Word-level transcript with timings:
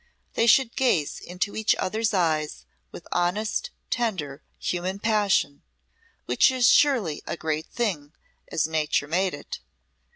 "They 0.33 0.47
should 0.47 0.75
gaze 0.75 1.19
into 1.19 1.55
each 1.55 1.75
other's 1.75 2.11
eyes 2.11 2.65
with 2.91 3.07
honest, 3.11 3.69
tender 3.91 4.41
human 4.57 4.97
passion, 4.97 5.61
which 6.25 6.49
is 6.49 6.67
surely 6.67 7.21
a 7.27 7.37
great 7.37 7.67
thing, 7.67 8.13
as 8.51 8.67
nature 8.67 9.07
made 9.07 9.35
it. 9.35 9.59